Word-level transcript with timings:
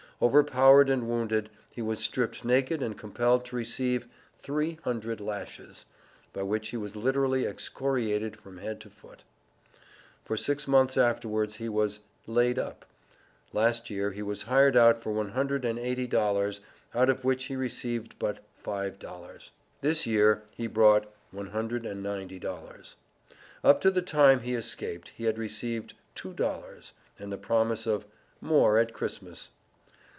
Overpowered 0.23 0.87
and 0.91 1.07
wounded, 1.09 1.49
he 1.71 1.81
was 1.81 1.97
stripped 1.97 2.45
naked 2.45 2.83
and 2.83 2.95
compelled 2.95 3.43
to 3.45 3.55
receive 3.55 4.05
THREE 4.43 4.77
HUNDRED 4.83 5.19
LASHES, 5.19 5.87
by 6.31 6.43
which 6.43 6.67
he 6.69 6.77
was 6.77 6.95
literally 6.95 7.47
excoriated 7.47 8.37
from 8.39 8.59
head 8.59 8.79
to 8.81 8.91
foot. 8.91 9.23
For 10.23 10.37
six 10.37 10.67
months 10.67 10.95
afterwards 10.95 11.55
he 11.55 11.67
was 11.67 12.01
"laid 12.27 12.59
up." 12.59 12.85
Last 13.51 13.89
year 13.89 14.11
he 14.11 14.21
was 14.21 14.43
hired 14.43 14.77
out 14.77 14.99
for 14.99 15.11
"one 15.11 15.29
hundred 15.29 15.65
and 15.65 15.79
eighty 15.79 16.05
dollars," 16.05 16.61
out 16.93 17.09
of 17.09 17.25
which 17.25 17.45
he 17.45 17.55
"received 17.55 18.19
but 18.19 18.43
five 18.53 18.99
dollars." 18.99 19.49
This 19.81 20.05
year 20.05 20.43
he 20.55 20.67
brought 20.67 21.11
"one 21.31 21.47
hundred 21.47 21.83
and 21.83 22.03
ninety 22.03 22.37
dollars." 22.37 22.95
Up 23.63 23.81
to 23.81 23.89
the 23.89 24.03
time 24.03 24.41
he 24.41 24.53
escaped, 24.53 25.09
he 25.15 25.23
had 25.23 25.39
received 25.39 25.95
"two 26.13 26.35
dollars," 26.35 26.93
and 27.17 27.31
the 27.31 27.39
promise 27.39 27.87
of 27.87 28.05
"more 28.39 28.77
at 28.77 28.93
Christmas." 28.93 29.49